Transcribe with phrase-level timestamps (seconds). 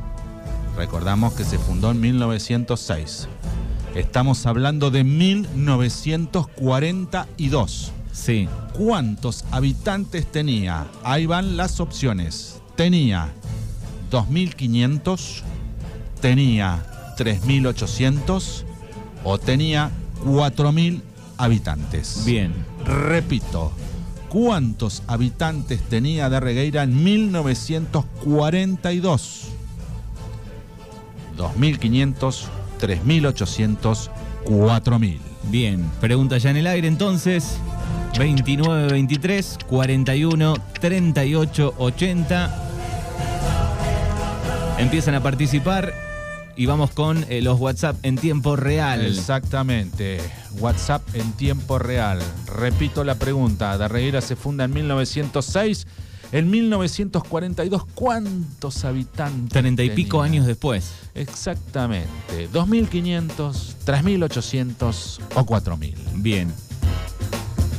[0.77, 3.27] Recordamos que se fundó en 1906.
[3.95, 7.93] Estamos hablando de 1942.
[8.12, 8.48] Sí.
[8.75, 10.86] ¿Cuántos habitantes tenía?
[11.03, 12.61] Ahí van las opciones.
[12.76, 13.32] Tenía
[14.11, 15.40] 2.500,
[16.20, 16.86] tenía
[17.18, 18.64] 3.800
[19.25, 19.90] o tenía
[20.25, 21.03] 4.000
[21.39, 22.22] habitantes.
[22.25, 22.53] Bien.
[22.84, 23.72] Repito,
[24.29, 29.48] ¿cuántos habitantes tenía Darregueira en 1942?
[31.36, 32.44] 2.500,
[32.81, 34.11] 3.800,
[34.44, 35.19] 4.000.
[35.50, 35.91] Bien.
[36.00, 37.58] Pregunta ya en el aire entonces.
[38.19, 42.69] 29 23 41 38 80.
[44.78, 45.95] Empiezan a participar
[46.56, 49.06] y vamos con eh, los WhatsApp en tiempo real.
[49.06, 50.20] Exactamente.
[50.59, 52.20] WhatsApp en tiempo real.
[52.47, 53.77] Repito la pregunta.
[53.78, 55.87] Darreguera se funda en 1906.
[56.33, 59.50] En 1942, ¿cuántos habitantes?
[59.50, 60.92] Treinta y pico años después.
[61.15, 62.48] Exactamente.
[62.50, 63.28] 2.500,
[63.84, 65.94] 3.800 o 4.000.
[66.15, 66.50] Bien.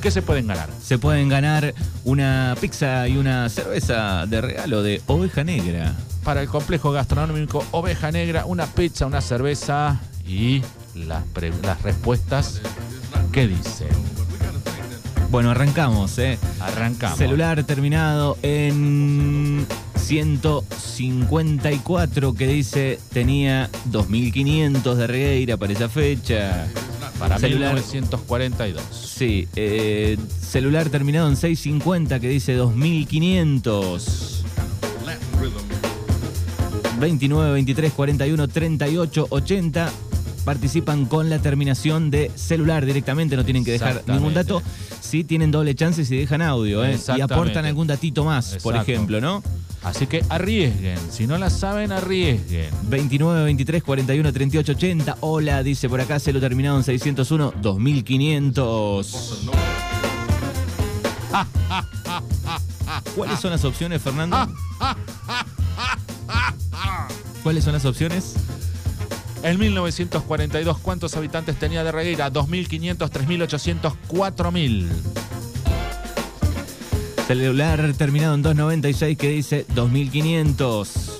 [0.03, 0.69] ¿Qué se pueden ganar?
[0.83, 1.73] Se pueden ganar
[2.03, 5.95] una pizza y una cerveza de regalo de oveja negra.
[6.25, 10.61] Para el complejo gastronómico Oveja Negra, una pizza, una cerveza y
[10.93, 11.23] las,
[11.61, 12.59] las respuestas
[13.31, 13.87] que dicen.
[15.31, 16.37] Bueno, arrancamos, ¿eh?
[16.59, 17.17] Arrancamos.
[17.17, 19.65] Celular terminado en
[19.95, 26.67] 154 que dice tenía 2500 de Regueira para esa fecha.
[27.23, 28.83] Para celular, 1942.
[28.91, 34.43] sí, eh, celular terminado en 650 que dice 2500.
[36.99, 39.91] 29, 23, 41, 38, 80
[40.43, 44.61] participan con la terminación de celular directamente, no tienen que dejar ningún dato.
[44.99, 46.99] Sí tienen doble chance si dejan audio, ¿eh?
[47.15, 49.41] Y aportan algún datito más, por ejemplo, ¿no?
[49.83, 50.97] Así que arriesguen.
[51.11, 52.69] Si no la saben, arriesguen.
[52.83, 55.17] 29, 23, 41, 38, 80.
[55.19, 59.49] Hola, dice por acá, celo terminado en 601, 2500.
[63.15, 64.37] ¿Cuáles son las opciones, Fernando?
[67.43, 68.35] ¿Cuáles son las opciones?
[69.43, 72.31] En 1942, ¿cuántos habitantes tenía Darregueira?
[72.31, 74.87] 2.500, 3.800, 4.000.
[77.33, 81.17] Celular terminado en 296 que dice 2500.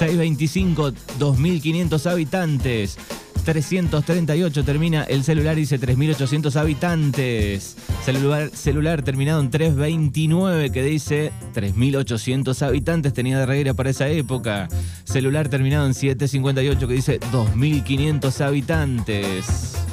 [0.00, 2.98] 625, 2500 habitantes.
[3.44, 7.76] 338 termina el celular dice 3800 habitantes.
[8.04, 14.66] Celular, celular terminado en 329 que dice 3800 habitantes tenía de reguera para esa época.
[15.04, 19.87] Celular terminado en 758 que dice 2500 habitantes.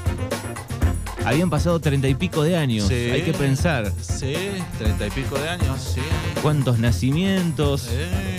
[1.25, 2.93] Habían pasado treinta y pico de años, Sí.
[3.11, 3.91] hay que pensar.
[4.01, 4.33] Sí,
[4.77, 6.01] treinta y pico de años, sí.
[6.41, 7.87] ¿Cuántos nacimientos?
[7.91, 8.37] Eh,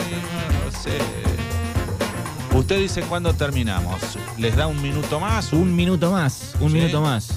[0.64, 2.56] no sé.
[2.56, 4.00] Usted dice cuándo terminamos.
[4.38, 5.52] ¿Les da un minuto más?
[5.52, 6.78] Un minuto más, un Sí.
[6.78, 7.28] minuto más.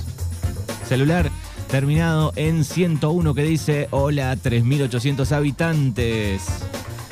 [0.87, 1.29] Celular
[1.69, 6.43] terminado en 101 que dice hola 3800 habitantes.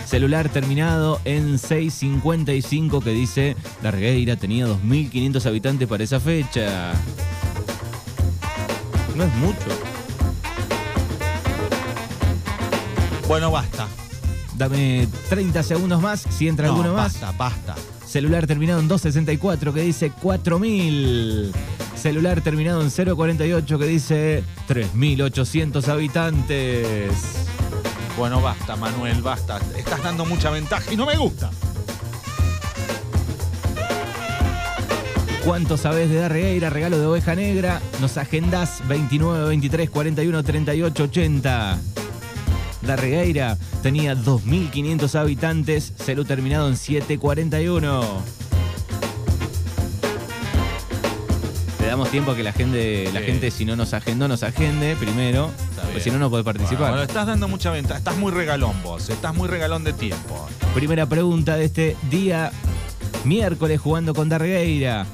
[0.06, 6.94] Celular terminado en 655 que dice Dargueira tenía 2500 habitantes para esa fecha.
[9.17, 9.66] No es mucho.
[13.28, 13.88] Bueno, basta.
[14.55, 17.19] Dame 30 segundos más si entra No, alguno más.
[17.19, 17.75] Basta, basta.
[18.05, 21.51] Celular terminado en 264 que dice 4000.
[21.95, 27.11] Celular terminado en 048 que dice 3800 habitantes.
[28.17, 29.59] Bueno, basta, Manuel, basta.
[29.75, 31.49] Estás dando mucha ventaja y no me gusta.
[35.47, 36.69] ¿Cuánto sabés de Darregueira?
[36.69, 37.81] Regalo de oveja negra.
[38.02, 41.78] Nos agendás 29, 23, 41, 38, 80.
[42.82, 45.94] Darregueira tenía 2.500 habitantes.
[45.96, 48.03] Celu terminado en 741.
[51.79, 53.26] Le damos tiempo a que la gente, la Sí.
[53.28, 55.49] gente si no nos agendó, nos agende primero.
[55.82, 56.90] Porque si no, no puede participar.
[56.90, 57.99] Bueno, estás dando mucha ventaja.
[57.99, 59.09] Estás muy regalón vos.
[59.09, 60.46] Estás muy regalón de tiempo.
[60.73, 62.52] Primera pregunta de este día
[63.23, 65.05] miércoles jugando con Darregueira.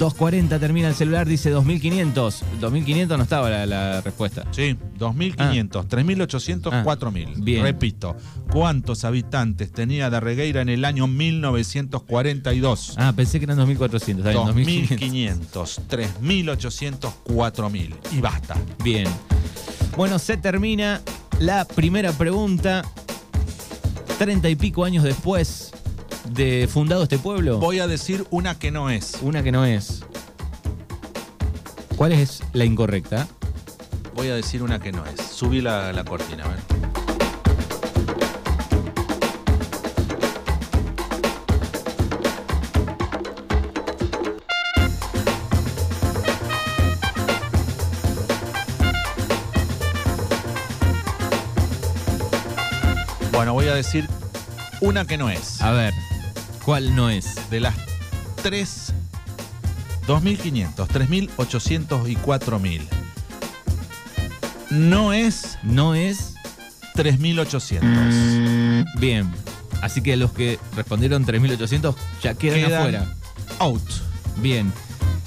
[0.00, 2.42] 2.40 termina el celular, dice 2.500.
[2.58, 4.44] 2.500 no estaba la, la respuesta.
[4.50, 7.34] Sí, 2.500, 3.800, Ah, 4.000.
[7.44, 7.62] bien.
[7.62, 8.16] Repito,
[8.50, 12.94] ¿cuántos habitantes tenía Darregueira en el año 1942?
[12.96, 14.18] Ah, pensé que eran 2.400.
[14.26, 15.46] está bien, 2.500.
[15.46, 17.94] 2.500, 3.800, 4.000.
[18.12, 18.56] Y basta.
[18.82, 19.06] Bien.
[19.98, 21.02] Bueno, se termina
[21.40, 22.82] la primera pregunta.
[24.18, 25.72] Treinta y pico años después
[26.32, 27.58] de fundado este pueblo.
[27.58, 29.18] Voy a decir una que no es.
[29.22, 30.02] Una que no es.
[31.96, 33.28] ¿Cuál es la incorrecta?
[34.14, 35.20] Voy a decir una que no es.
[35.20, 36.58] Subí la, la cortina, a ver.
[53.32, 54.08] Bueno, voy a decir
[54.80, 55.60] una que no es.
[55.62, 55.94] A ver,
[56.64, 57.50] ¿cuál no es?
[57.50, 57.74] De las
[58.42, 58.92] 3,
[60.06, 62.82] 2.500, 3.800 y 4.000.
[64.70, 66.34] No es No es
[66.94, 68.86] 3.800.
[68.98, 69.30] bien.
[69.82, 73.14] Así que los que respondieron 3800 ya quedan, Quedan afuera.
[73.58, 73.82] Out.
[74.36, 74.72] Bien.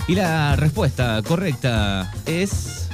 [0.07, 2.88] Y la respuesta correcta es.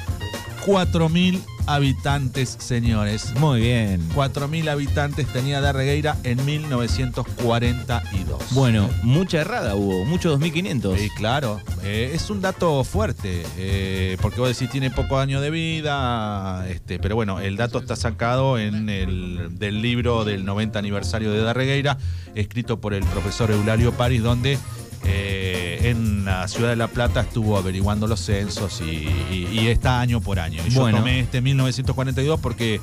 [0.65, 3.33] 4.000 habitantes, señores.
[3.39, 4.07] Muy bien.
[4.15, 8.51] 4.000 habitantes tenía Darregueira en 1942.
[8.51, 10.99] Bueno, mucha errada hubo, mucho 2500.
[10.99, 15.51] Sí, claro, eh, es un dato fuerte, eh, porque vos decís tiene pocos años de
[15.51, 21.31] vida, este, pero bueno, el dato está sacado en el del libro del 90 aniversario
[21.31, 21.97] de Darregueira,
[22.35, 24.57] escrito por el profesor Eulario París, donde
[25.05, 29.99] eh, en la ciudad de La Plata estuvo averiguando los censos y, y- y está
[30.01, 30.61] año por año.
[30.65, 32.79] Y yo tomé este 1942 porque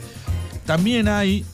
[0.64, 1.44] también hay,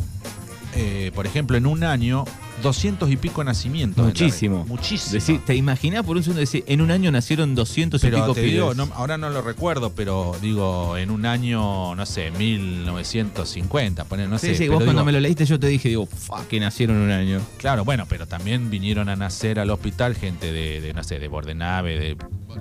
[0.75, 2.25] eh, por ejemplo, en un año,
[2.63, 3.99] 200 y pico nacimientos.
[4.03, 4.65] en Muchísimo.
[4.67, 5.21] Muchísimo.
[5.21, 8.43] Decí- ¿Te imaginás por un segundo decir, en un año nacieron 200 y pico te
[8.43, 8.77] digo, pibes?
[8.89, 14.39] no- ahora no lo recuerdo, pero digo, en un año, no sé, 1950, poner, no
[14.39, 14.55] sí, sé.
[14.55, 16.09] sí, vos cuando me lo leíste yo te dije, digo,
[16.49, 17.41] que nacieron en un año.
[17.59, 21.29] Claro, bueno, pero también vinieron a nacer al hospital gente de, de, no sé, de
[21.29, 22.17] Bordenave, de,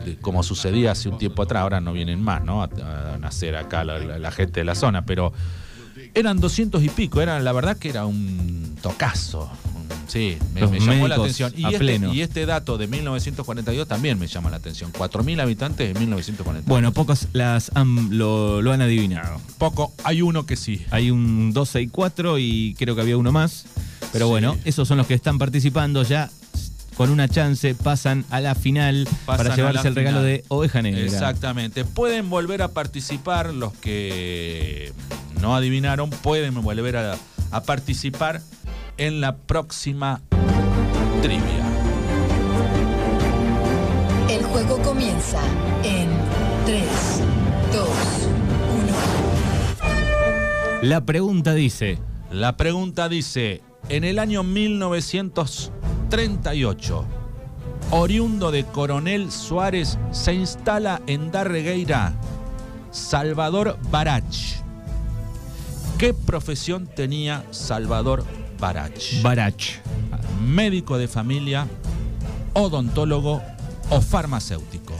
[0.06, 2.64] de- como sucedía hace un tiempo atrás, ahora no vienen más, ¿no?
[2.64, 2.70] A,
[3.14, 5.34] a nacer acá la, la- la gente de la zona, pero
[6.14, 9.50] eran 200 y pico, era, la verdad que era un tocazo.
[10.08, 11.54] Sí, me, llamó la atención.
[11.56, 12.14] Y a este, pleno.
[12.14, 14.92] y este dato de 1942 también me llama la atención.
[14.92, 16.68] 4.000 habitantes en 1942.
[16.68, 19.40] Bueno, pocos las han- lo, lo han adivinado.
[19.58, 20.86] Poco, hay uno que sí.
[20.92, 23.64] Hay un 264 y creo que había uno más.
[24.12, 24.32] Pero Sí.
[24.32, 26.30] bueno, esos son los que están participando ya.
[26.98, 31.02] Con una chance pasan a la final Pasan para llevarse el regalo de Oveja Negra.
[31.06, 31.86] Exactamente.
[31.86, 34.92] Pueden volver a participar los que
[35.42, 37.16] no adivinaron, pueden volver a,
[37.52, 38.42] a participar
[38.98, 40.22] en la próxima
[41.22, 41.66] trivia.
[44.30, 45.42] El juego comienza
[45.84, 46.10] en
[46.66, 46.84] 3,
[47.74, 47.88] 2,
[50.82, 50.84] 1.
[50.84, 52.00] La pregunta dice,
[52.30, 57.06] La pregunta dice, en el año 1938,
[57.90, 62.14] oriundo de Coronel Suárez, se instala en Darregueira
[62.92, 64.61] Salvador Barach.
[66.02, 68.26] ¿Qué profesión tenía Salvador
[68.60, 69.22] Barach?
[69.22, 69.64] Barach.
[70.44, 71.68] médico de familia,
[72.54, 73.44] odontólogo
[73.92, 74.96] o farmacéutico.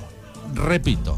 [0.54, 1.18] Repito,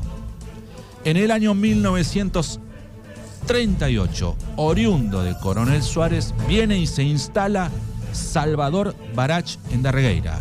[1.03, 7.69] en el año 1938, oriundo de Coronel Suárez, viene y se instala
[8.13, 10.39] Salvador Barach en Darregueira.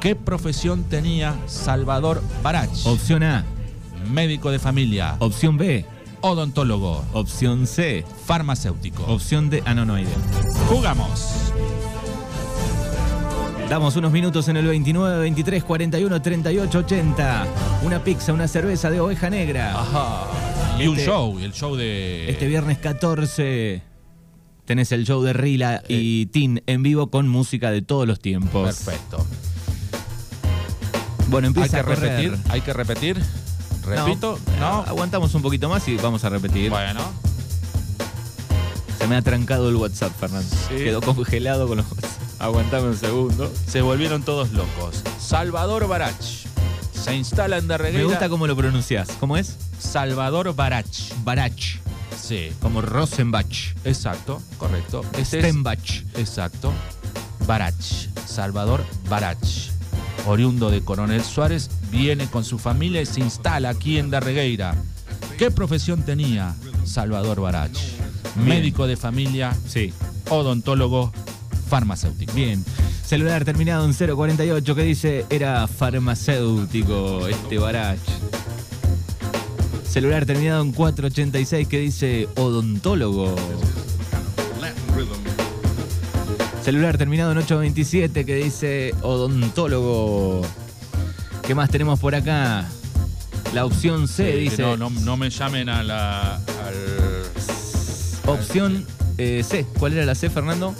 [0.00, 2.86] ¿Qué profesión tenía Salvador Barach?
[2.86, 3.44] Opción A,
[4.10, 5.86] Médico de familia, opción B,
[6.24, 9.04] odontólogo, opción C, farmacéutico.
[9.04, 9.62] opción D.
[9.66, 10.16] Ah, no, no hay idea.
[10.68, 11.52] Jugamos.
[13.68, 17.46] Damos unos minutos en el 29, 23, 41, 38, 80.
[17.82, 19.78] Una pizza, una cerveza de oveja negra.
[19.78, 20.26] Ajá.
[20.78, 22.30] Y un Este- show, el show de...
[22.30, 23.82] Este viernes 14
[24.64, 28.64] tenés el show de Rila y Tin en vivo con música de todos los tiempos.
[28.66, 29.26] Perfecto.
[31.28, 33.22] Bueno, Hay empieza que a repetir, hay que repetir.
[33.86, 34.88] Repito, No, no.
[34.88, 36.70] Aguantamos un poquito más y vamos a repetir.
[36.70, 37.00] Bueno,
[38.98, 40.48] Se me ha trancado el WhatsApp, Fernando.
[40.68, 40.76] Sí.
[40.76, 41.86] Quedó congelado con los
[42.38, 43.52] Aguantame un segundo.
[43.66, 45.02] se volvieron todos locos.
[45.20, 46.14] Salvador Barach
[46.92, 48.06] se instala en Me Darregueira.
[48.08, 49.08] gusta cómo lo pronunciás.
[49.20, 49.56] ¿Cómo es?
[49.78, 50.86] Salvador Barach.
[51.22, 51.76] Barach.
[52.18, 53.74] Sí, Como Rosenbach.
[53.84, 55.02] exacto, correcto.
[55.18, 56.02] Ese es- Stenbach.
[56.14, 56.72] exacto.
[57.46, 57.74] Barach.
[58.26, 59.38] Salvador Barach.
[60.26, 64.74] Oriundo de Coronel Suárez, viene con su familia y se instala aquí en Darregueira.
[65.38, 66.54] ¿Qué profesión tenía
[66.84, 67.72] Salvador Barach?
[68.36, 68.48] Bien.
[68.48, 69.92] Médico de familia, Sí.
[70.30, 71.12] odontólogo,
[71.68, 72.32] farmacéutico.
[72.32, 72.64] Bien.
[73.04, 77.98] Celular terminado en 048 que dice era farmacéutico este Barach.
[79.88, 83.34] Celular terminado en 486 que dice odontólogo.
[86.64, 90.40] Celular terminado en 827 que dice odontólogo.
[91.46, 92.64] ¿Qué más tenemos por acá?
[93.52, 94.62] La opción C Sí, dice.
[94.62, 96.36] no, no, no me llamen a la.
[96.36, 97.22] al
[98.26, 98.86] Opción
[99.18, 99.66] eh, C.
[99.78, 100.74] ¿Cuál era la C, Fernando?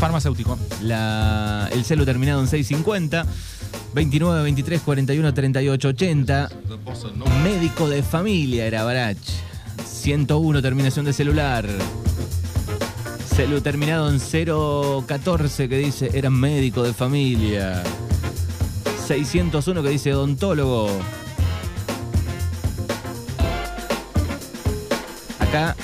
[0.00, 0.58] farmacéutico.
[0.82, 3.24] La, el celu terminado en 650.
[3.94, 6.50] 29, 23, 41, 38, 80.
[7.44, 9.16] Médico de familia era Barach.
[9.86, 11.68] 101, terminación de celular.
[13.34, 14.18] Celu terminado en
[15.06, 17.82] 014 que dice era médico de familia.
[19.06, 20.88] 601 que dice odontólogo.
[25.38, 25.76] Acá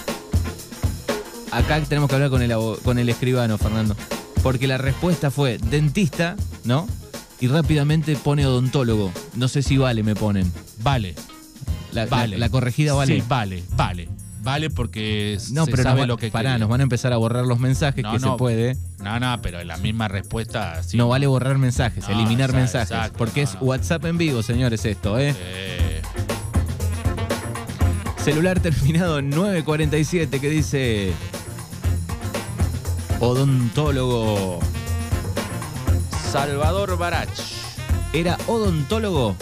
[1.50, 2.52] acá tenemos que hablar con el,
[2.84, 3.96] con el escribano, Fernando.
[4.42, 6.86] Porque la respuesta fue dentista, ¿no?
[7.40, 9.10] Y rápidamente pone odontólogo.
[9.34, 10.52] No sé si vale, me ponen.
[10.82, 11.14] Vale.
[11.92, 12.38] La, la- Vale.
[12.38, 13.16] la corregida vale.
[13.16, 14.08] Sí, vale, vale.
[14.40, 17.16] Vale porque No, se pero sabe nos lo que pará, nos van a empezar a
[17.16, 18.32] borrar los mensajes No, que no.
[18.32, 18.76] se puede.
[19.02, 20.96] No, no, pero la misma respuesta sí.
[20.96, 22.90] No vale borrar mensajes, eliminar exacto, mensajes.
[22.90, 23.60] exacto, porque es no.
[23.62, 25.34] WhatsApp en vivo, señores, esto, ¿eh?
[25.38, 26.02] Eh,
[28.22, 31.12] Celular terminado en 947 que dice
[33.20, 34.60] odontólogo.
[36.30, 37.28] Salvador Barach.
[38.12, 39.34] ¿Era odontólogo?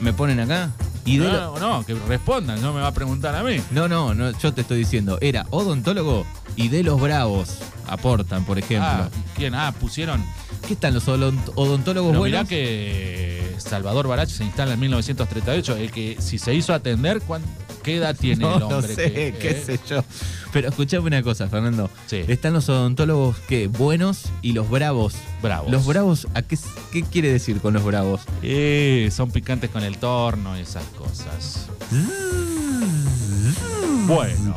[0.00, 0.70] ¿Me ponen acá?
[1.04, 3.60] Y de lo- No, no, que respondan, no me va a preguntar a mí.
[3.70, 6.24] No, no, no, yo te estoy diciendo, era odontólogo
[6.56, 8.88] y de los bravos aportan, por ejemplo.
[8.88, 9.54] Ah, ¿quién?
[9.54, 10.24] Ah, pusieron.
[10.66, 12.40] ¿Qué están los odont- odontólogos Pero buenos?
[12.42, 15.76] mirá que Salvador Barach se instala en 1938.
[15.76, 17.42] El que si se hizo atender, ¿cuán-
[17.82, 18.94] ¿qué edad tiene No, el no hombre?
[18.94, 19.62] sé, que- qué eh?
[19.64, 20.04] sé yo.
[20.52, 21.90] Pero escuchame una cosa, Fernando.
[22.06, 22.22] Sí.
[22.28, 25.14] Están los odontólogos que buenos y los bravos.
[25.42, 25.70] Bravos.
[25.70, 26.58] Los bravos, ¿a qué,
[26.92, 28.20] qué quiere decir con los bravos?
[28.42, 31.68] Eh, son picantes con el torno y esas cosas.
[34.06, 34.54] Bueno.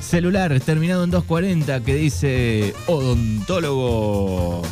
[0.00, 4.62] Celular terminado en 240 que dice odontólogo.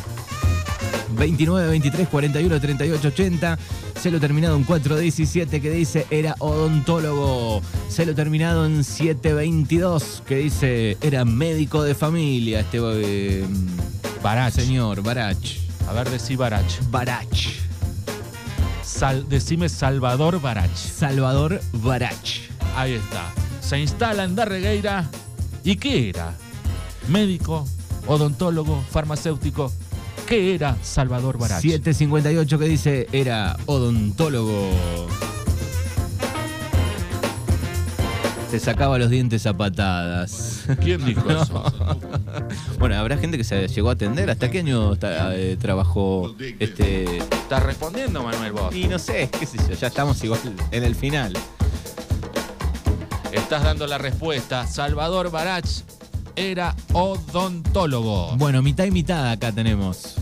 [1.15, 3.57] 29, 23, 41, 38, 80.
[3.99, 7.61] Celo terminado en 417 que dice era odontólogo.
[7.89, 12.59] Celo terminado en 722 que dice era médico de familia.
[12.61, 13.45] Este eh,
[14.21, 14.53] Barach.
[14.53, 15.37] señor Barach.
[15.87, 16.79] A ver, decí Barach.
[16.89, 17.47] Barach.
[18.83, 20.75] Sal- decime Salvador Barach.
[20.75, 22.39] Salvador Barach.
[22.75, 23.31] Ahí está.
[23.61, 25.09] Se instala en Darregueira.
[25.63, 26.33] ¿Y qué era?
[27.09, 27.67] Médico,
[28.07, 29.71] odontólogo, farmacéutico.
[30.27, 31.61] ¿Qué era Salvador Barach?
[31.61, 34.71] 758 que dice era odontólogo.
[38.51, 40.65] Te sacaba los dientes a patadas.
[40.81, 41.63] ¿Quién dijo eso?
[42.77, 44.29] Bueno, habrá gente que se llegó a atender.
[44.29, 47.17] ¿Hasta qué año eh, trabajó este?
[47.17, 48.75] ¿Estás respondiendo, Manuel, vos?
[48.75, 50.39] Y no sé, qué sé yo, ya estamos igual
[50.71, 51.33] en el final.
[53.31, 54.67] Estás dando la respuesta.
[54.67, 55.67] Salvador Barach
[56.37, 58.35] era odontólogo.
[58.37, 60.15] Bueno, mitad y mitad acá tenemos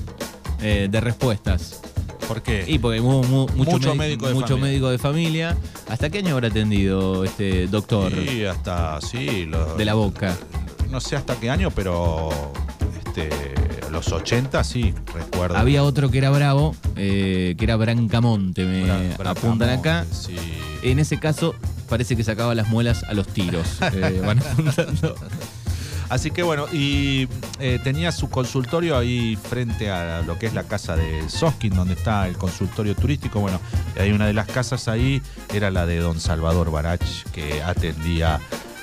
[0.61, 1.81] eh, de respuestas.
[2.27, 2.65] ¿Por qué?
[2.67, 4.67] Y porque hubo mu- mucho, Mucho médi- médico de mucho familia.
[4.67, 5.57] médico de familia.
[5.87, 9.45] ¿Hasta qué año habrá atendido este doctor Sí, hasta, sí.
[9.45, 10.35] lo- de la boca?
[10.89, 12.29] No sé hasta qué año, pero
[13.05, 13.29] este,
[13.91, 15.55] los 80 sí, recuerdo.
[15.57, 18.85] Había otro que era bravo, eh, que era Brancamonte, me
[19.17, 20.05] Bra- apuntan acá.
[20.11, 20.35] Sí.
[20.81, 21.53] En ese caso,
[21.89, 23.67] parece que sacaba las muelas a los tiros.
[23.93, 25.15] eh, van apuntando.
[26.09, 27.27] Así que bueno, y
[27.59, 31.95] eh, tenía su consultorio ahí frente a lo que es la casa de Soskin, donde
[31.95, 33.39] está el consultorio turístico.
[33.39, 33.59] Bueno,
[33.99, 35.21] hay una de las casas ahí,
[35.53, 37.01] era la de don Salvador Barach,
[37.33, 38.39] que atendía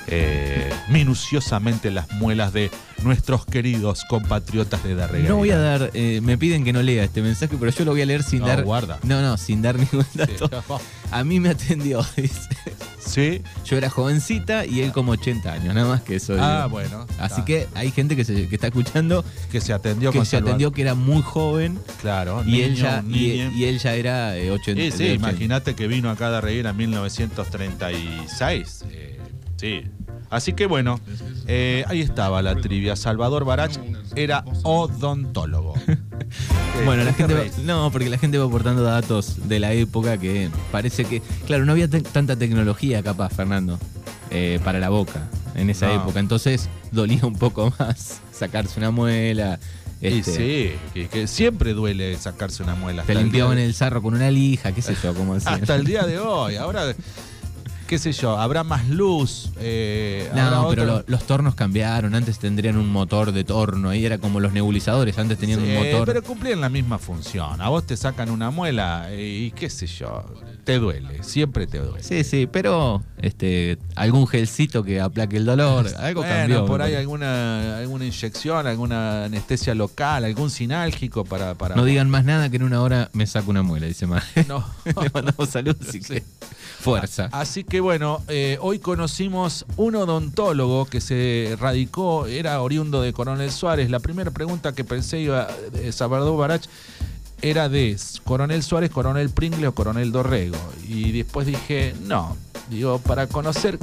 [0.07, 2.69] eh, minuciosamente las muelas de
[3.03, 5.29] nuestros queridos compatriotas de Darregueira.
[5.29, 7.91] No voy a dar, eh, me piden que no lea este mensaje, pero yo lo
[7.91, 8.63] voy a leer sin No, dar.
[8.63, 8.99] guarda.
[9.03, 10.17] No, no, sin dar ningún Sí.
[10.19, 10.49] dato.
[11.11, 12.49] A mí me atendió, dice.
[13.05, 13.41] Sí.
[13.65, 16.35] Yo era jovencita y él como 80 años, nada más que eso.
[16.39, 16.69] Ah, digo.
[16.69, 17.05] bueno.
[17.19, 20.37] Así que hay gente que, se- que está escuchando que se atendió que con se
[20.37, 24.51] atendió que era muy joven Claro, y, niño, él ya, y, él ya era eh,
[24.51, 24.81] 80.
[24.81, 25.29] Sí, sí, de 80.
[25.29, 28.85] imagínate que vino acá a Darreguera en 1936.
[28.89, 29.19] eh,
[29.57, 29.81] sí.
[30.29, 30.99] Así que bueno,
[31.45, 32.95] eh, ahí estaba la trivia.
[32.95, 33.77] Salvador Barach
[34.15, 35.75] era odontólogo.
[36.79, 39.59] Eh, Bueno, la ¿qué te gente va, no, porque la gente va aportando datos de
[39.59, 43.79] la época que parece que, claro, no había tanta tecnología capaz, Fernando,
[44.31, 46.01] eh, para la boca en esa No.
[46.01, 46.19] época.
[46.19, 49.59] Entonces dolía un poco más sacarse una muela.
[50.01, 53.03] Y este, sí, que, que siempre duele sacarse una muela.
[53.03, 55.53] Te el limpiaban de- el sarro con una lija, qué sé yo, cómo hacían.
[55.61, 56.57] Hasta el día de hoy.
[56.57, 56.93] Ahora,
[57.87, 59.49] qué sé yo, habrá más luz.
[59.57, 62.15] eh, No, pero lo- los tornos cambiaron.
[62.15, 63.89] Antes tendrían un motor de torno.
[63.89, 65.17] Ahí era como los nebulizadores.
[65.17, 66.05] Antes tenían Sí, un motor.
[66.07, 67.61] Pero cumplían la misma función.
[67.61, 70.23] A vos te sacan una muela y qué sé yo,
[70.63, 72.03] te duele, siempre te duele.
[72.03, 76.65] Sí, sí, pero este, algún gelcito que aplaque el dolor, algo Bueno, cambió.
[76.65, 76.97] por me ahí parece.
[77.01, 81.53] alguna, alguna inyección, alguna anestesia local, algún sinálgico para...
[81.55, 84.23] para No digan más nada que en una hora me saco una muela, dice más.
[84.47, 84.65] No.
[84.85, 86.23] Le mandamos saludos, así que
[86.79, 87.29] fuerza.
[87.31, 93.49] Así que bueno, eh, hoy conocimos un odontólogo que se radicó, era oriundo de Coronel
[93.49, 93.89] Suárez.
[93.89, 96.65] La primera pregunta que pensé iba de Salvador Barach
[97.41, 100.55] era de Coronel Suárez, Coronel Pringle o Coronel Dorrego.
[100.87, 102.37] Y después dije, no,
[102.69, 103.79] digo, para conocer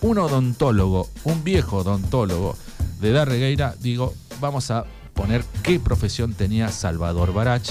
[0.00, 2.56] un odontólogo, un viejo odontólogo
[3.02, 7.68] de Darregueira, digo, vamos a poner qué profesión tenía Salvador Barach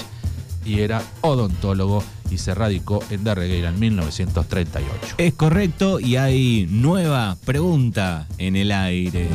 [0.64, 5.14] y era odontólogo y se radicó en Darregueira en 1938.
[5.18, 9.28] Es correcto y hay nueva pregunta en el aire.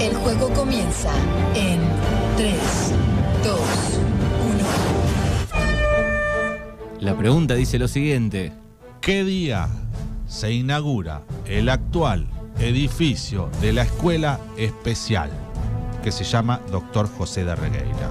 [0.00, 1.12] El juego comienza
[1.54, 1.80] en
[2.36, 2.54] 3,
[3.44, 3.60] 2,
[7.00, 7.00] 1.
[7.00, 8.52] La pregunta dice lo siguiente.
[9.00, 9.68] ¿Qué día
[10.26, 12.26] se inaugura el actual
[12.58, 15.30] edificio de la Escuela Especial
[16.02, 18.10] que se llama Doctor José de Regueira?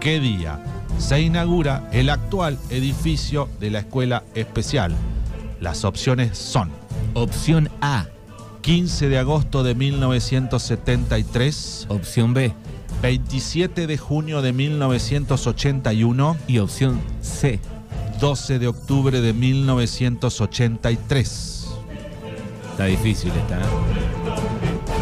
[0.00, 0.62] ¿Qué día
[0.98, 4.94] se inaugura el actual edificio de la Escuela Especial?
[5.60, 6.70] Las opciones son
[7.14, 8.06] Opción A,
[8.62, 12.54] 15 de agosto de 1973, opción B
[13.02, 17.60] 27 de junio de 1981, y opción C.
[18.20, 21.68] 12 de octubre de 1983.
[22.70, 23.58] Está difícil esta.
[23.58, 23.62] ¿eh?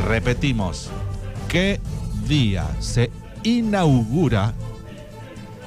[0.09, 0.91] Repetimos,
[1.49, 1.81] ¿qué
[2.29, 3.11] día se
[3.43, 4.53] inaugura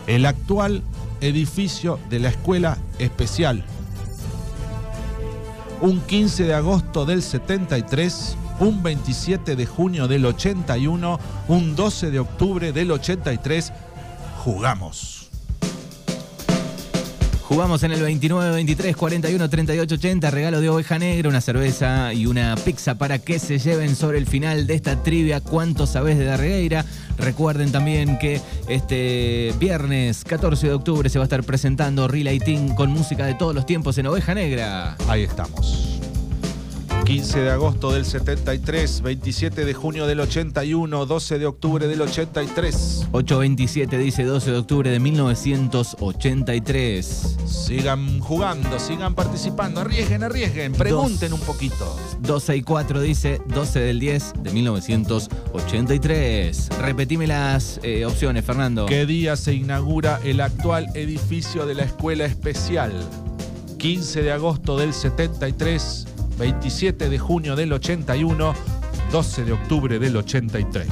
[0.08, 0.82] el actual
[1.22, 3.64] edificio de la Escuela Especial?
[5.82, 12.20] Un 15 de agosto del 73, un 27 de junio del 81, un 12 de
[12.20, 13.74] octubre del 83.
[14.44, 15.17] Jugamos.
[17.58, 20.30] Jugamos en el 29, 23, 41, 38, 80.
[20.30, 24.28] Regalo de oveja negra, una cerveza y una pizza para que se lleven sobre el
[24.28, 25.42] final de esta trivia.
[25.42, 26.86] ¿Cuánto sabés de Darregueira?
[27.18, 32.76] Recuerden también que este viernes 14 de octubre se va a estar presentando Relay Team
[32.76, 34.96] con música de todos los tiempos en Oveja Negra.
[35.08, 35.97] Ahí estamos.
[37.08, 43.08] 15 de agosto del 73, 27 de junio del 81, 12 de octubre del 83.
[43.14, 47.38] 827 dice 12 de octubre de 1983.
[47.46, 51.98] Sigan jugando, sigan participando, arriesguen, arriesguen, pregunten un poquito.
[52.20, 56.70] 12 y 4 dice 12 del 10 de 1983.
[56.82, 58.86] Repetime las eh, opciones, Fernando.
[58.86, 62.92] ¿Qué día se inaugura el actual edificio de la Escuela Especial?
[63.78, 66.07] 15 de agosto del 73,
[66.38, 68.54] 27 de junio del 81,
[69.12, 70.88] 12 de octubre del 83.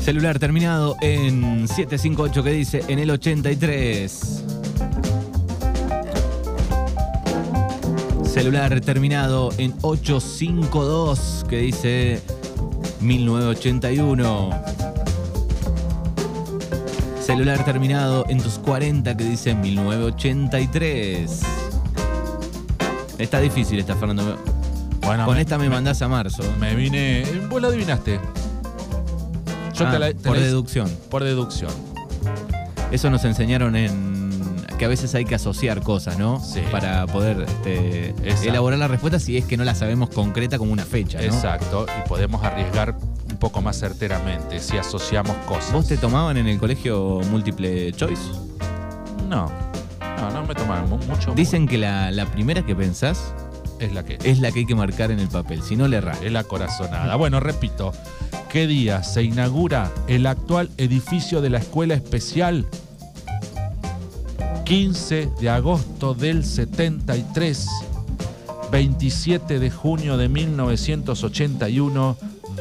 [0.00, 4.44] Celular terminado en 758 que dice en el 83.
[8.24, 12.20] Celular terminado en 852 que dice
[13.00, 14.75] 1981.
[17.36, 21.42] Celular terminado en tus 40 que dice 1983.
[23.18, 24.38] Está difícil esta, Fernando.
[25.02, 26.42] Bueno, Con esta me mandás a marzo.
[26.58, 27.26] Me vine.
[27.50, 28.18] Vos lo adivinaste.
[29.74, 30.90] Yo Ah, te la, te por la- deducción.
[31.10, 31.70] Por deducción.
[32.90, 34.16] Eso nos enseñaron en
[34.78, 36.40] que a veces hay que asociar cosas, ¿no?
[36.40, 36.62] Sí.
[36.72, 38.14] Para poder este,
[38.48, 41.24] elaborar la respuesta si es que no la sabemos concreta como una fecha, ¿no?
[41.24, 41.84] Exacto.
[42.02, 42.96] Y podemos arriesgar
[43.36, 45.70] un poco más certeramente si asociamos cosas.
[45.74, 48.22] ¿Vos te tomaban en el colegio múltiple choice?
[49.28, 49.50] No.
[50.18, 51.34] No, no me tomaron mu- mucho.
[51.34, 53.34] Dicen que la, la primera que pensás
[53.78, 55.98] Es la que es la que hay que marcar en el papel, si no le
[55.98, 56.22] errás.
[56.22, 57.14] es la corazonada.
[57.16, 57.92] Bueno, repito.
[58.50, 62.64] ¿Qué día se inaugura el actual edificio de la Escuela Especial?
[64.64, 67.66] 15 de agosto del 73,
[68.72, 72.16] 27 de junio de 1981,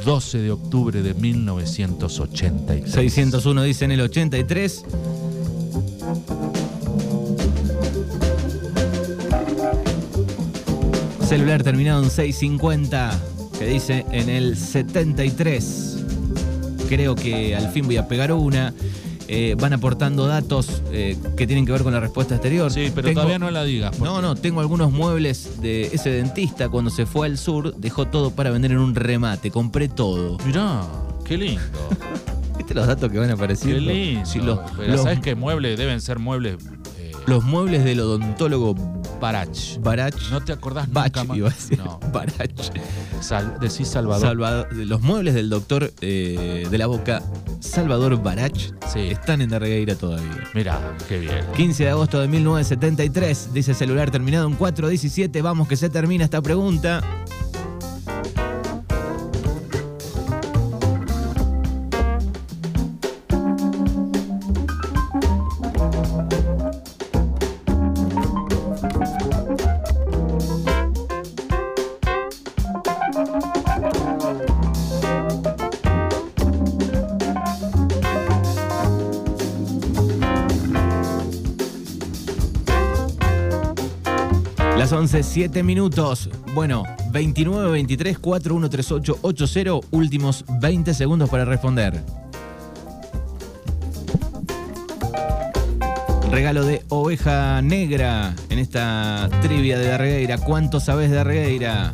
[0.06, 2.92] 12 de octubre de 1983.
[2.92, 4.86] 601 dice en el 83.
[11.28, 13.20] Celular terminado en 650
[13.58, 15.98] que dice en el 73.
[16.88, 18.76] Creo que al fin voy a pegar una.
[19.28, 22.72] Eh, van aportando datos eh, que tienen que ver con la respuesta exterior.
[22.72, 24.00] Sí, pero Tengo- todavía no la digas.
[24.00, 28.30] No, no, tengo algunos muebles de ese dentista cuando se fue al sur, dejó todo
[28.32, 30.38] para vender en un remate, compré todo.
[30.46, 30.84] Mirá,
[31.26, 31.62] qué lindo.
[32.58, 33.80] ¿Viste los datos que van Qué apareciendo?
[33.92, 34.26] lindo.
[34.28, 36.58] Sí, los, Pero los- sabes que muebles deben ser muebles.
[37.00, 38.76] eh, los muebles del odontólogo
[39.26, 39.80] Barach.
[39.80, 40.30] Barach.
[40.30, 41.38] ¿No te acordás Bach, nunca más?
[41.38, 41.80] iba a decir.
[41.80, 42.00] No.
[42.14, 42.52] Barach.
[43.22, 44.28] Sal- decís Salvador.
[44.28, 47.24] Salvador- los muebles del doctor eh, de la boca,
[47.60, 48.56] Salvador Barach,
[48.94, 49.00] Sí.
[49.10, 50.44] están en Darregueira todavía.
[50.54, 51.44] Mirá, qué bien.
[51.56, 55.42] 15 de agosto de 1973, dice celular terminado en 417.
[55.42, 57.02] Vamos que se termina esta pregunta.
[84.96, 86.30] 11, 7 minutos.
[86.54, 89.88] Bueno, 29, 23, 4138, 80.
[89.92, 92.02] Últimos 20 segundos para responder.
[96.32, 100.38] Regalo de oveja negra en esta trivia de Darregueira.
[100.38, 101.94] ¿Cuánto sabes de Darregueira?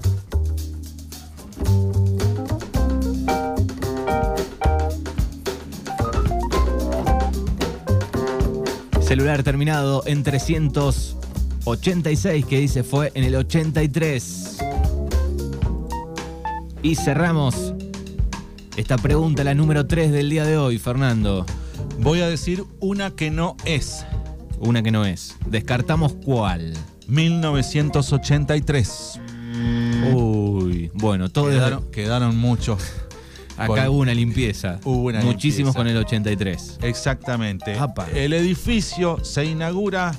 [9.02, 10.24] Celular terminado en
[11.66, 14.58] 386 que dice fue en el 83.
[16.84, 17.74] Y cerramos
[18.78, 21.46] esta pregunta, la número 3 del día de hoy, Fernando.
[22.00, 24.06] Voy a decir una que no es.
[24.60, 25.36] Una que no es.
[25.46, 26.74] Descartamos cuál.
[27.08, 29.20] 1983.
[30.14, 32.82] Uy, bueno, todo Quedaron, quedaron muchos.
[33.58, 34.80] acá hubo una limpieza.
[34.84, 35.78] Hubo una Muchísimos limpieza.
[35.78, 36.80] con el 83.
[36.82, 37.78] Exactamente.
[37.78, 38.08] Apa.
[38.16, 40.16] El edificio se inaugura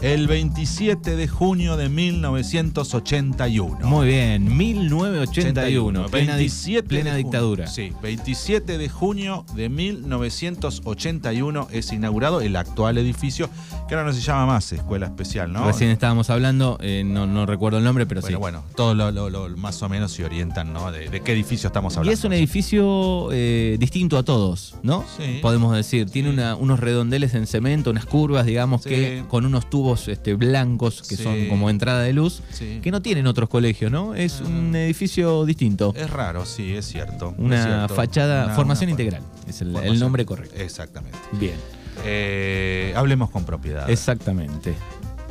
[0.00, 3.86] el 27 de junio de 1981.
[3.86, 6.06] Muy bien, 1981.
[6.08, 7.24] Plena, di- 27 plena junio.
[7.24, 7.66] dictadura.
[7.68, 13.48] Sí, 27 de junio de 1981 es inaugurado el actual edificio,
[13.88, 15.64] que ahora no se llama más Escuela Especial, ¿no?
[15.66, 18.40] Recién estábamos hablando, eh, no, no recuerdo el nombre, pero bueno, sí.
[18.40, 20.90] bueno, todos lo, lo- lo- más o menos se orientan, ¿no?
[20.90, 22.14] De, de qué edificio estamos Y hablando.
[22.18, 25.04] es un edificio eh, distinto a todos, ¿no?
[25.16, 25.38] Sí.
[25.40, 26.10] Podemos decir.
[26.10, 26.34] Tiene Sí.
[26.34, 28.88] una- unos redondeles en cemento, unas curvas, digamos, Sí.
[28.90, 32.42] que con unos tubos este, blancos que son como entrada de luz,
[32.82, 34.14] que no tienen otros colegios, ¿no?
[34.14, 34.48] Es ah.
[34.48, 35.94] un edificio distinto.
[35.96, 37.34] Es raro, sí, es cierto.
[37.38, 40.56] Una fachada, formación integral, es el, nombre correcto.
[40.56, 41.18] Exactamente.
[41.32, 41.56] Bien.
[42.04, 43.88] Eh, hablemos con propiedad.
[43.88, 44.74] Exactamente.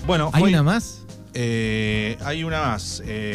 [0.06, 1.02] Bueno, ¿hay una más?
[1.34, 3.02] Eh, hay una más.
[3.06, 3.34] Eh,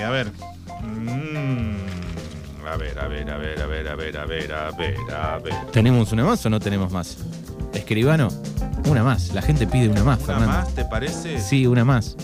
[0.82, 2.76] mm, a ver.
[2.76, 5.38] A ver, a ver, a ver, a ver, a ver, a ver, a ver, a
[5.38, 5.54] ver.
[5.72, 7.18] ¿Tenemos una más o no tenemos más?
[7.72, 8.28] Escribano
[8.86, 9.32] una más.
[9.34, 10.52] La gente pide una más, ¿Una Fernando.
[10.52, 11.40] más, te parece?
[11.40, 12.16] Sí, una más.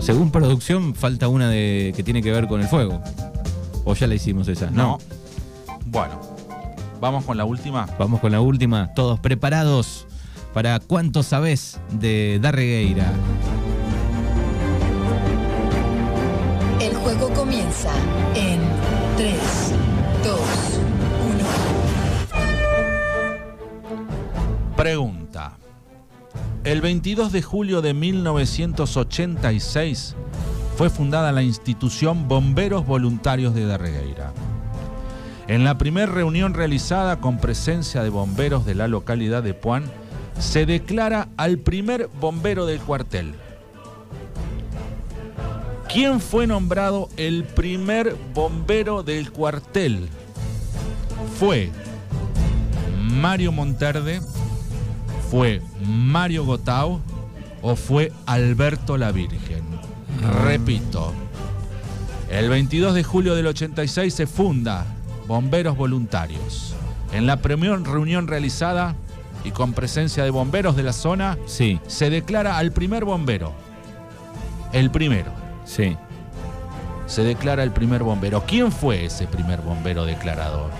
[0.00, 3.00] Según producción, falta una de que tiene que ver con el fuego.
[3.84, 4.70] ¿O ya la hicimos esa?
[4.70, 4.98] No.
[5.86, 6.20] Bueno,
[7.00, 7.86] vamos con la última.
[7.98, 8.92] Vamos con la última.
[8.94, 10.06] Todos preparados
[10.52, 13.12] para cuánto sabés de Darregueira.
[16.80, 17.90] El juego comienza
[18.34, 18.60] en
[19.16, 19.34] 3,
[26.64, 30.16] El 22 de julio de 1986
[30.78, 34.32] fue fundada la institución Bomberos Voluntarios de Darregueira.
[35.46, 39.84] En la primera reunión realizada con presencia de bomberos de la localidad de Puan,
[40.38, 43.34] se declara al primer bombero del cuartel.
[45.92, 50.08] ¿Quién fue nombrado el primer bombero del cuartel?
[51.38, 51.68] Fue
[52.98, 54.22] Mario Monterde,
[55.34, 57.00] fue Mario Gotau
[57.60, 59.64] o fue Alberto la Virgen.
[60.44, 61.12] Repito,
[62.30, 64.86] el 22 de julio del 86 se funda
[65.26, 66.76] Bomberos Voluntarios.
[67.12, 68.94] En la primera reunión realizada
[69.42, 73.52] y con presencia de bomberos de la zona, Sí, se declara al primer bombero.
[74.72, 75.32] El primero.
[75.64, 75.96] sí.
[77.06, 78.44] Se declara el primer bombero.
[78.46, 80.70] ¿Quién fue ese primer bombero declarador?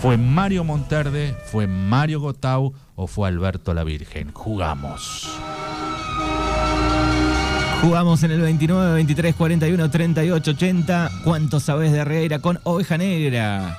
[0.00, 1.36] ¿Fue Mario Monterde?
[1.50, 2.72] ¿Fue Mario Gotau?
[3.00, 4.32] ¿O fue Alberto la Virgen?
[4.32, 5.28] Jugamos.
[7.80, 11.10] Jugamos en el 29, 23, 41, 38, 80.
[11.22, 13.78] ¿Cuánto sabés de Darregueira con Oveja Negra?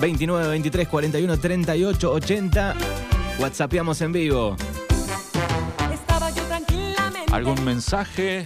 [0.00, 2.74] ...29, 23, 41, 38, 80...
[3.38, 4.56] ...whatsappeamos en vivo...
[7.38, 8.44] ¿Algún mensaje?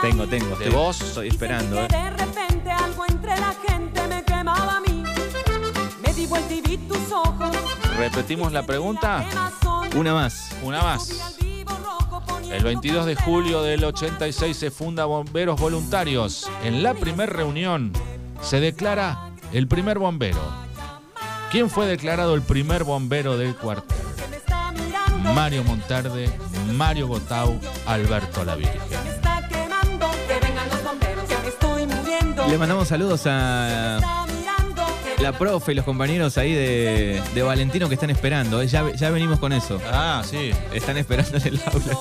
[0.00, 0.56] Tengo, tengo.
[0.56, 1.00] ¿De estoy- vos?
[1.02, 1.88] Estoy esperando, ¿eh?
[1.88, 5.04] que De repente algo entre la gente me quemaba a mí.
[6.02, 7.50] Me di vuelta y vi tus ojos.
[7.98, 9.22] ¿Repetimos la pregunta?
[9.96, 10.50] Una más.
[10.62, 11.34] Una más.
[12.50, 16.50] El 22 de julio del 86 se funda Bomberos Voluntarios.
[16.64, 17.92] En la primera reunión
[18.40, 20.40] se declara el primer bombero.
[21.50, 23.94] ¿Quién fue declarado el primer bombero del cuartel?
[25.34, 26.30] Mario Montarde,
[26.72, 28.80] Mario Gotau, Alberto la Virgen.
[32.48, 34.26] Le mandamos saludos a
[35.20, 38.60] la profe y los compañeros ahí de, de Valentino que están esperando.
[38.60, 38.66] ¿eh?
[38.66, 39.80] Ya, ya venimos con eso.
[39.90, 40.52] Ah, sí.
[40.72, 41.98] Están esperando en el aula.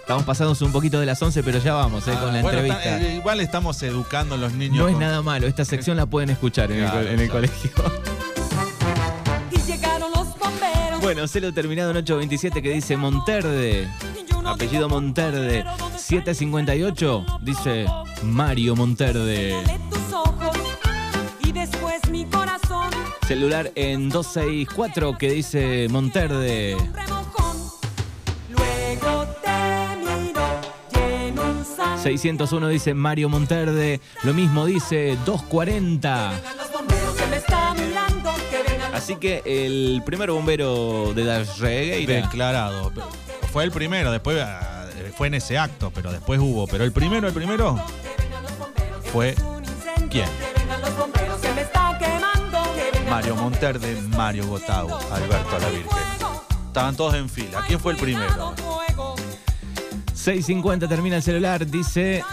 [0.00, 2.12] Estamos pasándonos un poquito de las 11, pero ya vamos ¿eh?
[2.12, 2.82] con la Ah, bueno, entrevista.
[2.96, 4.78] está- eh, igual estamos educando a los niños.
[4.78, 7.26] No es nada malo, esta sección la pueden escuchar en, el, Claro, co- en el
[7.26, 7.34] exacto.
[7.34, 8.17] colegio.
[11.08, 13.88] Bueno, celo terminado en 827 que dice Monterde.
[14.44, 15.64] Apellido Monterde.
[15.64, 17.86] "Pero ¿dónde está 758 dice
[18.24, 19.56] Mario Monterde.
[23.26, 26.76] Celular en 264 que dice Monterde.
[28.50, 30.46] Luego te miro
[30.92, 34.02] y en un salto 601 dice Mario Monterde.
[34.24, 36.32] Lo mismo dice 240.
[38.98, 42.14] Así que el primer bombero de las Regueira.
[42.14, 42.90] Declarado.
[43.52, 46.66] Fue el primero, después ah, fue en ese acto, pero después hubo.
[46.66, 47.80] Pero el primero, el primero
[49.12, 49.36] fue
[50.10, 50.28] ¿Quién?
[50.28, 55.58] que vengan los bomberos que me está quemando, que vengan Mario Monterde, Mario Gotau, Alberto
[55.60, 55.98] la Virgen.
[56.66, 57.62] Estaban todos en fila.
[57.68, 58.52] ¿Quién fue el primero?
[58.56, 59.14] Fuego,
[60.12, 62.24] 650 termina el celular, dice.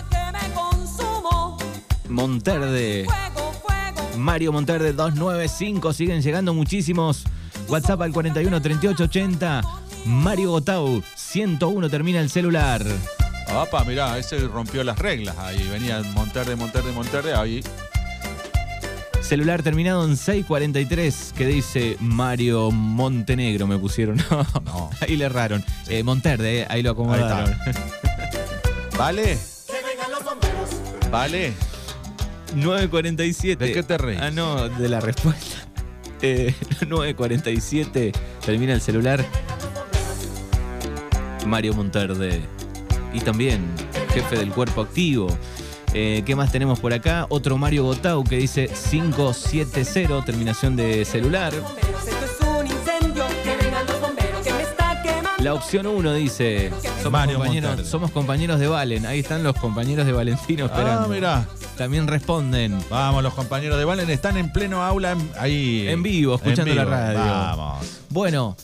[2.09, 3.05] Monterde.
[4.17, 5.93] Mario Monterde 295.
[5.93, 7.23] Siguen llegando muchísimos.
[7.67, 9.61] WhatsApp al 41 38 80.
[10.05, 12.83] Mario Gotau 101 termina el celular.
[13.55, 15.37] Opa, mirá, ese rompió las reglas.
[15.37, 17.33] Ahí venía Monterde, Monterde, Monterde.
[17.35, 17.61] Ahí.
[19.21, 24.17] Celular terminado en 643 que dice Mario Montenegro me pusieron.
[24.29, 24.89] No, No.
[25.01, 25.63] ahí le erraron.
[25.87, 27.55] Eh, Monterde, eh, ahí lo acomodaron.
[28.97, 29.37] ¿Vale?
[31.11, 31.53] ¿Vale?
[32.55, 33.65] 947.
[33.65, 34.19] ¿De qué te reís?
[34.21, 35.57] Ah, no, de la respuesta.
[36.21, 36.55] Eh,
[36.87, 38.11] 947
[38.43, 39.23] termina el celular.
[41.45, 42.41] Mario Monterde.
[43.13, 43.61] Y también
[44.11, 45.27] jefe del cuerpo activo.
[45.93, 47.27] Eh, ¿Qué más tenemos por acá?
[47.29, 51.53] Otro Mario Gotau que dice 570, terminación de celular.
[55.39, 56.71] La opción 1 dice,
[57.03, 57.89] somos, Mario compañeros, Monterde.
[57.91, 59.05] somos compañeros de Valen.
[59.05, 61.03] Ahí están los compañeros de Valentino esperando.
[61.03, 61.47] Ah, mirá.
[61.77, 62.77] También responden.
[62.89, 65.85] Vamos, los compañeros de Valen están en pleno aula en- ahí.
[65.87, 67.19] En vivo, escuchando en la radio.
[67.19, 67.85] Vamos.
[68.09, 68.55] Bueno,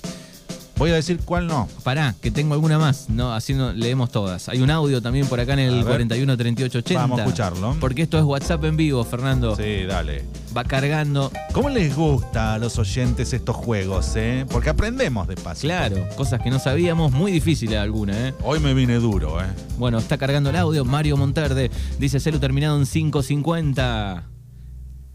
[0.81, 1.69] Voy a decir cuál no.
[1.83, 4.49] Pará, que tengo alguna más, no, así no leemos todas.
[4.49, 5.85] Hay un audio también por acá en el ver.
[5.85, 7.01] 41 38 80.
[7.01, 7.77] Vamos a escucharlo.
[7.79, 9.55] Porque esto es WhatsApp en vivo, Fernando.
[9.55, 10.25] Sí, dale.
[10.57, 14.47] Va cargando, ¿Cómo les gusta a los oyentes estos juegos, eh?
[14.49, 15.61] Porque aprendemos de paso.
[15.61, 18.33] claro, cosas que no sabíamos, muy difíciles alguna, ¿eh?
[18.43, 19.45] Hoy me vine duro, ¿eh?
[19.77, 20.83] Bueno, está cargando el audio.
[20.83, 24.23] Mario Monterde dice celu terminado en 550.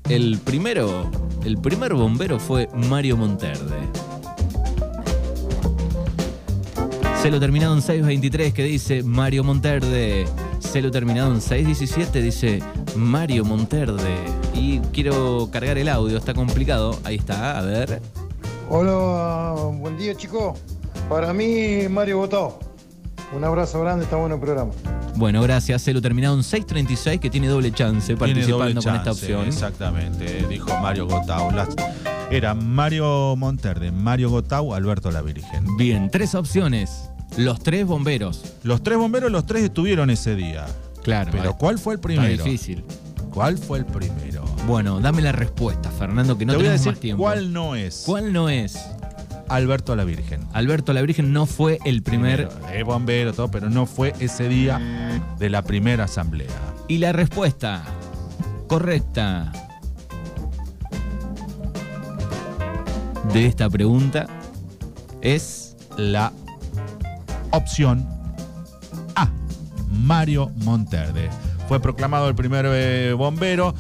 [0.08, 1.10] El primero,
[1.44, 3.74] el primer bombero fue Mario Monterde.
[7.26, 10.26] Celo terminado en 623 que dice Mario Monterde.
[10.60, 12.60] Celo terminado en 617 dice
[12.94, 14.14] Mario Monterde.
[14.54, 16.96] Y quiero cargar el audio, está complicado.
[17.02, 18.00] Ahí está, a ver.
[18.70, 20.56] Hola, buen día chicos.
[21.08, 22.60] Para mí, Mario Botao.
[23.36, 24.70] Un abrazo grande, está bueno el programa.
[25.16, 25.82] Bueno, gracias.
[25.82, 29.46] Celo terminado en 636 que tiene doble chance Tiene participando doble con esta opción.
[29.48, 31.50] Exactamente, dijo Mario Gotau.
[31.50, 31.74] Las-
[32.30, 35.76] Era Mario Monterde, Mario Gotau, Alberto la Virgen.
[35.76, 37.10] Bien, tres opciones.
[37.36, 38.42] Los tres bomberos.
[38.62, 40.66] Los tres bomberos, los tres estuvieron ese día.
[41.02, 41.30] Claro.
[41.32, 42.44] Pero ¿cuál fue el está primero?
[42.44, 42.84] difícil.
[43.32, 44.44] ¿Cuál fue el primero?
[44.66, 47.22] Bueno, dame la respuesta, Fernando, que no Te voy a decir más tiempo.
[47.22, 48.02] cuál no es.
[48.06, 48.78] ¿Cuál no es?
[49.48, 50.40] Alberto la Virgen.
[50.54, 52.48] Alberto la Virgen no fue el primer.
[52.48, 54.80] Primero, Es bombero, todo, pero no fue ese día
[55.38, 56.48] de la primera asamblea.
[56.88, 57.84] Y la respuesta
[58.66, 59.52] correcta
[63.32, 64.26] de esta pregunta
[65.20, 66.32] es La
[67.56, 68.06] opción
[69.14, 69.30] A.
[69.90, 71.30] Mario Monterde.
[71.68, 73.74] Fue proclamado el primer eh, bombero.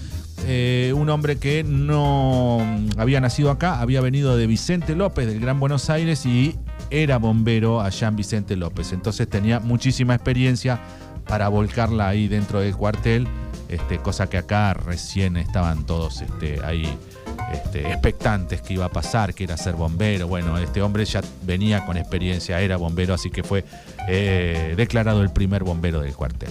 [0.46, 2.58] eh, un hombre que no
[2.96, 6.54] había nacido acá, había venido de Vicente López, del Gran Buenos Aires, y
[6.90, 8.92] era bombero allá en Vicente López.
[8.92, 10.80] Entonces tenía muchísima experiencia
[11.26, 13.26] para volcarla ahí dentro del cuartel,
[13.68, 16.96] este, cosa que acá recién estaban todos este, ahí
[17.52, 20.28] este, expectantes que iba a pasar, que era ser bombero.
[20.28, 23.64] Bueno, este hombre ya venía con experiencia, era bombero, así que fue
[24.08, 26.48] eh, declarado el primer bombero del cuartel.